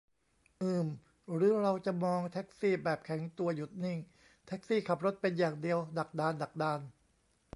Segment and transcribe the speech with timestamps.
[0.61, 0.85] อืม
[1.35, 3.99] หรือเราจะมองแท็กซี่แบบแข็งตัว หยุดนิ่ง
[4.47, 6.79] แท็กซี่ขับรถเป็นอย่างเดียว ดักดาน ดักดาน?